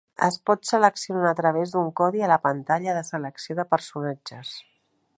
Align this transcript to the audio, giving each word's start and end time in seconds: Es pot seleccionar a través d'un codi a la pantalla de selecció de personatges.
Es 0.27 0.37
pot 0.49 0.63
seleccionar 0.69 1.33
a 1.33 1.37
través 1.41 1.75
d'un 1.75 1.93
codi 2.03 2.25
a 2.25 2.31
la 2.33 2.39
pantalla 2.47 2.99
de 3.01 3.07
selecció 3.13 3.59
de 3.63 3.71
personatges. 3.75 4.61